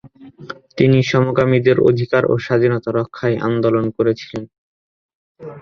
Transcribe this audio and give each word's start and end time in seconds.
তিনি 0.77 0.99
সমকামীদের 1.03 1.77
অধিকার 1.89 2.23
ও 2.27 2.43
স্বাধীনতা 2.45 2.89
রক্ষায় 2.91 3.37
আন্দোলন 3.47 3.85
করেছিলেন। 3.97 4.43